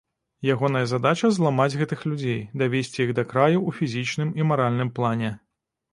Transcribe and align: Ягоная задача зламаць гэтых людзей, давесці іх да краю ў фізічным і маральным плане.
Ягоная 0.53 0.79
задача 0.91 1.29
зламаць 1.35 1.67
гэтых 1.83 2.01
людзей, 2.09 2.41
давесці 2.61 2.99
іх 3.07 3.13
да 3.19 3.27
краю 3.35 3.57
ў 3.67 3.71
фізічным 3.81 4.35
і 4.43 4.49
маральным 4.53 4.89
плане. 4.97 5.31